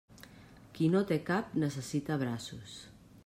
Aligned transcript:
Qui 0.77 0.87
no 0.93 1.01
té 1.11 1.19
cap 1.27 1.53
necessita 1.65 2.19
braços. 2.25 2.79